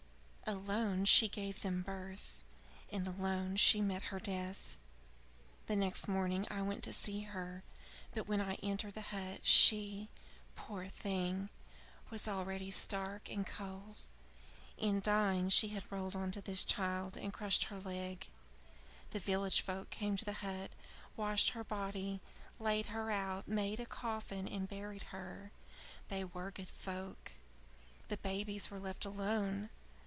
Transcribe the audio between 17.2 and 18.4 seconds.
crushed her leg.